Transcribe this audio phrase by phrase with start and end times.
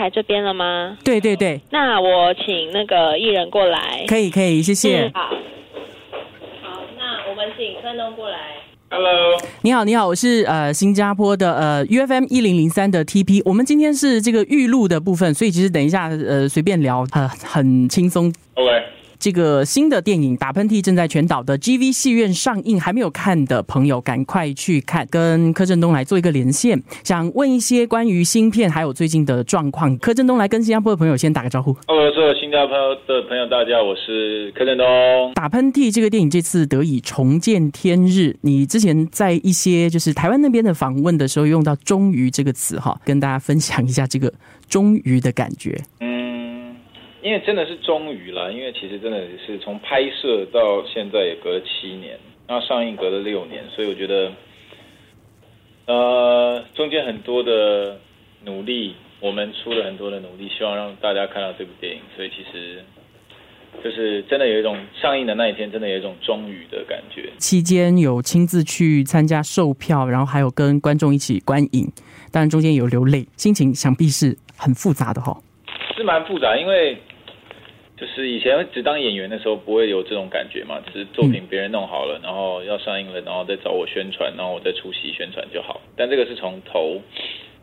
[0.00, 0.96] 台这边了吗？
[1.04, 4.02] 对对对，那我请那个艺人过来。
[4.08, 5.02] 可以可以，谢谢。
[5.02, 5.20] 嗯好。
[6.62, 8.38] 好，那我们请柯东过来。
[8.88, 13.42] Hello，你好，你好，我是呃新加坡的呃 U F M 一零零三的 T P。
[13.44, 18.32] 我们今天是这个预录的部分，所以其实等一下呃随便聊，呃很轻松。
[18.54, 18.82] OK，
[19.20, 29.94] 这个新的电影《打喷嚏》正在全岛的 GV 戏院上映，还没有看的朋友赶快去看，跟柯震东来做一个连线，想问一些关于新片还有最近的状况。
[29.98, 31.76] 柯震东来跟新加坡的朋友先打个招呼。
[31.86, 32.74] 所有新加坡
[33.06, 34.86] 的朋友，大家好，我是柯震东。
[35.34, 44.32] 打喷嚏这个电影这次得以重见天日，你之前在一些就是台湾那边的访问的时候用到“终于”这个词哈，跟大家分享一下这个
[44.66, 45.78] “终于”的感觉。
[46.00, 46.09] 嗯，
[47.22, 54.32] 因为真的是终于了，因为其实真的是从拍摄到现在也隔了七年，那上映隔了六年，所以我觉得，
[55.86, 57.98] 呃，中间很多的
[58.44, 62.82] 努力，我们出了很多的努力，希望让大家看到这部电影，所以其实
[63.84, 67.28] 就是真的有一种上映的那一天，真的有一种终于的感觉。
[67.36, 71.86] 期间有亲自去参加售票，然后还有跟观众一起观影，
[72.32, 75.36] 当然中间有流泪，心情想必是很复杂的哈。
[75.96, 76.96] 是蛮复杂，因为
[78.00, 85.82] 就是以前只当演员的时候不会有这种感觉嘛，只是作品别人弄好了，然后要上映了，然后再找我宣传，然后我再出席宣传就好。
[85.96, 86.98] 但这个是从头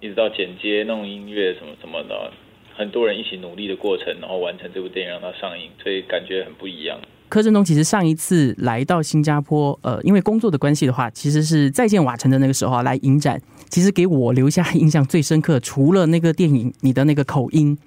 [0.00, 2.32] 一直到剪接、弄音乐什么什么的，
[2.74, 6.98] 很多人一起努力的过程，然后完成这部电影让它上映，所以感觉很不一样。
[7.28, 13.40] 柯震东其实上一次来到新加坡，呃，因为工作的关系的话，其实是再见瓦城的那个时候啊来影展。
[13.68, 17.78] 其实给我留下印象最深刻，除了那个电影你的那个口音。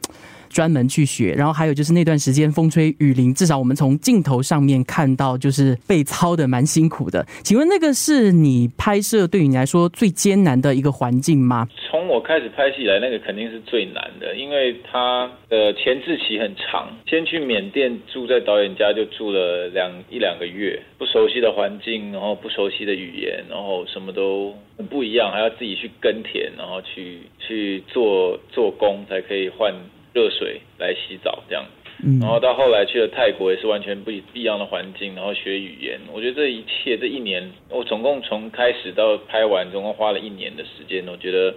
[0.50, 7.26] 专门去学，然后还有就是那段时间风吹雨淋，至少我们从镜头上面看到，就是被操的蛮辛苦的。
[7.44, 11.67] 请问那个是你拍摄对于你来说最艰难的一个环境吗？
[11.89, 16.89] 从我开始拍戏以来，那个肯定是最难的，因为它的前置期很长。
[17.08, 29.73] 先去缅甸住在导演家就住了两一两个月，不熟悉的环境，然后不熟悉的语言，然后什么都很不一样，还要自己去耕田，然后去去做做工，才可以换
[30.17, 31.64] 热水来洗澡这样。
[32.04, 36.00] 嗯然后到后来去了泰国，也是完全不不一样的环境，然后学语言。
[36.14, 41.04] 我觉得这一切这一年，我总共从开始到拍完，总共花了一年的时间。
[41.08, 41.56] 我觉得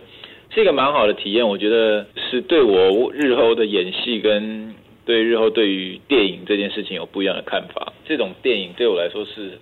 [0.54, 1.46] 是一个蛮好的体验。
[1.46, 7.92] 我觉得是对我日后的演戏跟对日后对于电影这件事情有不一样的看法。
[8.06, 9.58] 这种电影对我来说是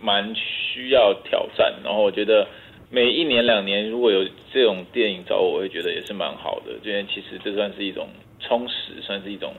[0.00, 1.74] 蛮需要挑战。
[1.82, 2.46] 然后我觉得
[2.90, 6.72] 每一年两年如果有这种电影找我，我会觉得也是蛮好的。
[6.84, 8.08] 因为其实这算是一种
[8.40, 9.52] 充实，算是一种。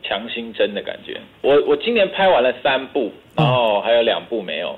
[0.00, 1.20] 强心针的感觉。
[1.42, 4.74] 我我今年拍完了三部，然后还有两部没有。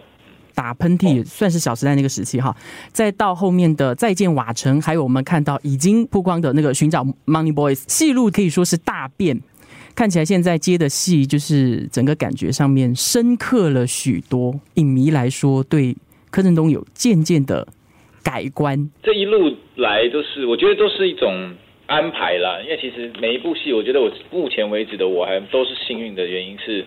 [0.54, 2.56] 打喷嚏算是《小时代》那个时期哈，
[2.91, 9.38] 再到后面的《再见瓦城》，还有我们看到已经曝光的那个《寻找 Money Boys》，戏路可以说是大变。
[9.94, 15.94] 看起来现在接的戏就是整个感觉上面深刻了许多，影迷来说对
[16.31, 17.69] 柯震东有渐渐的
[18.25, 18.91] 改观。
[19.03, 21.54] 这一路来都是，我觉得都是一种。
[21.91, 26.84] 安排啦，因为其实每一部戏，我觉得我目前为止的我还都是幸运的原因是，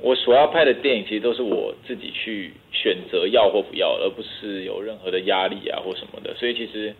[0.00, 6.34] 我所要拍的电影其实都是我自己去选择要或不要，而不是有任何的压力啊或什么的。
[6.36, 6.94] 所以其实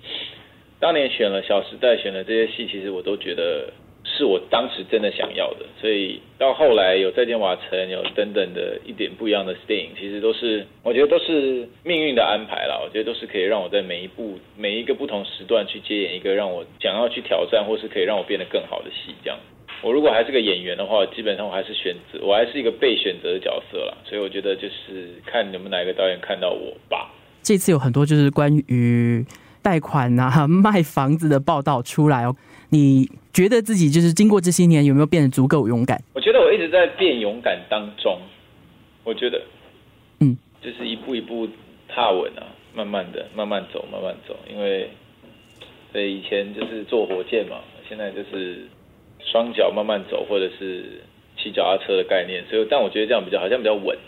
[0.79, 3.73] 当年选了《小时代》，选了这些戏，其实我都觉得
[4.21, 5.67] 是我当时真的想要的。
[5.81, 12.79] 所以到后来有《再见瓦城》，有等等的一点不一样的电影，其实都是我觉得都是命运的安排啦。
[12.85, 19.15] 我觉得都是可以让我在每一部每一个不同时段去接演一个让我想要去挑战，或是可以让我变得更好的戏。
[19.25, 19.39] 这样，
[19.83, 23.97] 我如果还是个演员的话，基本上我还是选择，我还是一个被选择的角色啦。
[24.05, 27.11] 所以我觉得就是看你们哪一个导演看到我吧。
[27.43, 29.25] 这次有很多就是关于
[29.63, 32.37] 贷款啊、 卖房子的报道出来哦。
[32.71, 36.01] 你觉得自己就是经过这些年有没有变得足够勇敢？
[36.15, 38.19] 我觉得我一直在变勇敢当中，
[39.05, 39.43] 我觉得，
[40.21, 41.49] 嗯，就是一步一步
[41.89, 44.37] 踏稳啊，慢慢的，慢慢走，慢慢走。
[44.49, 44.89] 因为，
[45.93, 48.69] 对以前就是坐火箭嘛，现在就是
[49.19, 51.03] 双脚慢慢走，或者是
[51.37, 52.45] 骑脚踏车的概念。
[52.49, 53.99] 所以，但我觉得这样比较好像比较稳，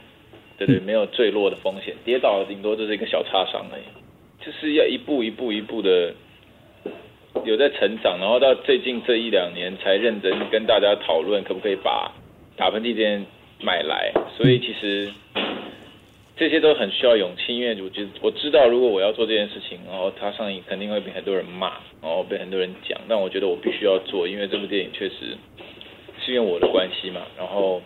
[0.57, 3.83] 对对，没有坠落的风险，跌倒了顶多就是一个小擦伤而已。
[4.45, 6.13] 就是要一步一步一步的
[7.45, 12.13] 有在成长，然后到最近这一两年才认真跟大家讨论可不可以把
[12.57, 13.27] 打喷嚏这件
[13.61, 15.13] 买来，所以其实
[16.37, 21.69] 这些都很需要勇气，因为我觉得我知道如果我要做这件事情，然后它上映肯定会被很多人骂，
[22.01, 25.37] 然后被很多人讲，但我觉得我必须要做，因为这部电影确实
[26.21, 27.81] 是因为我的关系嘛，然后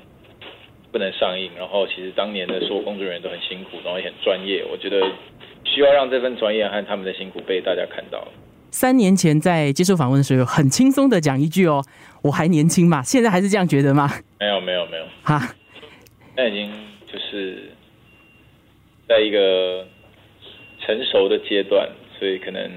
[0.92, 5.06] 不能上映，然后其实当年的所有工作人员都很辛苦，然后也很专业，我觉得
[5.64, 8.26] 需要让这份专业和他们的辛苦被大家看到。
[8.70, 11.82] 三年前在接受访问的时候，很轻松的讲一句哦，
[12.22, 14.10] 我还年轻嘛，现在还是这样觉得吗？
[14.38, 15.54] 没有没有没有，哈，
[16.36, 16.70] 那已经
[17.10, 17.70] 就是
[19.08, 19.86] 在一个
[20.80, 22.70] 成熟的阶段，所以可能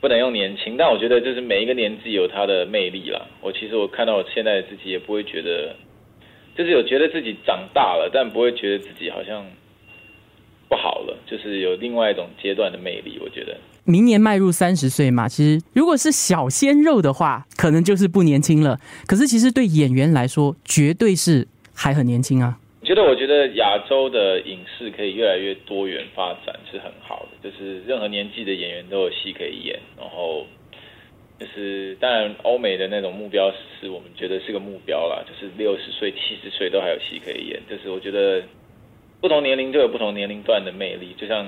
[0.00, 3.26] 不能用年轻，但我觉得就是每一个年纪有它的魅力啦。
[3.40, 5.74] 我其实我看到我现在的自己，也不会觉得，
[6.56, 9.44] 就是有觉得自己长大了，但不会觉得自己好像
[10.68, 13.18] 不好了，就是有另外一种阶段的魅力。
[13.20, 13.56] 我觉得
[13.90, 18.78] 明年迈入三十岁嘛，其实如果是小鲜肉的话，可能就是不年轻了。
[19.06, 22.56] 可是其实对演员来说，绝对是还很年轻啊。
[22.80, 30.46] 我觉得我觉得亚洲的影视可以越来越多元发展是很好的，就是任何年纪的演员都有戏可以演，然后
[31.38, 38.42] 就是当然欧美的那种目标是我们觉得是个目标啦，就是六十岁、七十岁都还有戏可以演，就是我觉得
[39.20, 41.46] 不同年龄就有不同年龄段的魅力，就像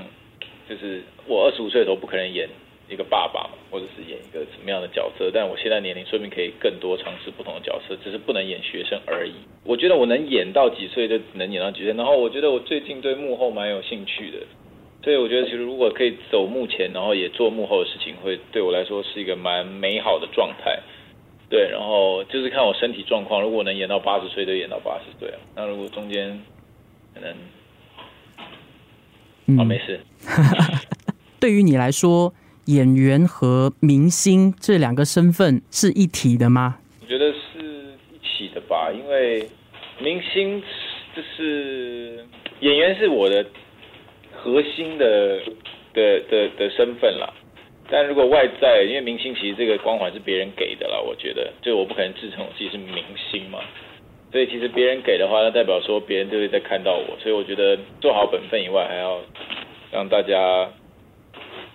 [0.73, 2.49] 就是我二十五岁的时候不可能演
[2.89, 9.33] 一个爸爸，或者是演一个什么样的角色，但我现在年龄说明可以更多尝试不同的角色，只是不能演学生而已。
[9.65, 14.39] 我觉得我能演到几岁就能演到几岁，然后我觉得我最近对幕后蛮有兴趣的，
[15.05, 20.81] 所以我觉得其实如果可以走幕前，然后也做幕后的事情，会对我来说是一个蛮美好的状态。
[21.51, 26.43] 对，然后就是看我身体状况，如果能演到八十岁就演到八十岁啊，那如果中间
[27.15, 27.35] 可能
[29.47, 30.01] 嗯哦没事，
[31.41, 32.33] 对于你来说，
[32.67, 36.79] 演员和明星这两个身份是一体的吗？
[37.01, 39.49] 我觉得是一起的吧，因为
[40.01, 40.63] 明星
[41.15, 42.25] 就是
[42.61, 43.45] 演员是我的
[44.33, 45.41] 核心的
[45.93, 47.35] 的的的身份了。
[47.91, 53.59] 但如果外在，因为明星其实这个光环是别人给的啦，我觉得，就我不可能自称我自己是明星嘛，
[54.33, 59.21] 所以其实别人给的话，那代表说别人就会在看到我，所以我觉得做好本分以外，还要
[59.93, 60.69] 让大家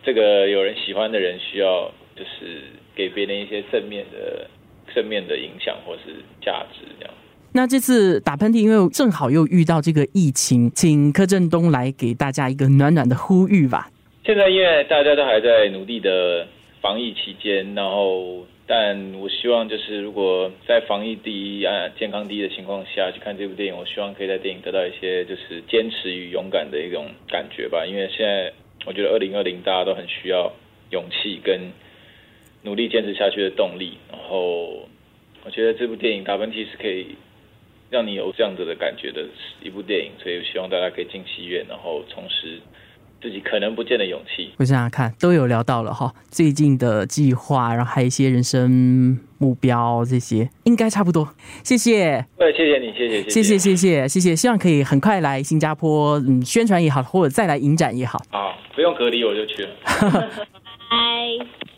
[0.04, 2.64] 这个有人喜欢的人需要就是
[2.96, 4.50] 给别人一些正面的
[4.96, 7.14] 正面的影响或是价值这样。
[7.54, 13.88] 那这次打喷嚏，因为正好又遇到这个疫情，请柯震东来给大家一个暖暖的呼吁吧。
[14.26, 16.48] 现在因为大家都还在努力的
[16.82, 27.86] 防疫期间，然后但我希望就是如果在防疫第一啊健康第一的情况下去看这部电影，我希望可以在电影得到一些就是坚持与勇敢的一种感觉吧。
[27.86, 28.54] 因为现在
[28.86, 30.54] 我觉得二零二零大家都很需要
[30.92, 31.72] 勇气跟
[32.64, 33.98] 努力坚持下去的动力。
[34.12, 34.88] 然后
[35.44, 37.16] 我觉得这部电影《打喷嚏》是可以
[37.90, 39.26] 让你有这样子的感觉的
[39.64, 42.60] 一部电影，所以希望大家可以进戏院，然后重拾
[43.22, 44.52] 自己可能不见的勇气。
[44.58, 51.28] 我想想看，都有聊到了哈，最近的计划，然后还有一些人生目标，这些应该差不多。
[51.64, 58.22] 谢谢，对，谢谢你，谢谢，谢谢，谢谢，谢谢，希望可以很快来新加坡，嗯，宣传也好，或者再来影展也好。
[58.32, 59.70] 啊，不用隔离我就去了。
[60.90, 61.77] 拜。